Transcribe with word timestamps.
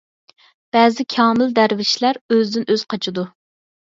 بەزى 0.77 1.03
كامىل 1.15 1.51
دەرۋىشلەر 1.59 2.19
ئۆزىدىن 2.35 2.65
ئۆزى 2.75 2.87
قاچىدۇ. 2.95 3.27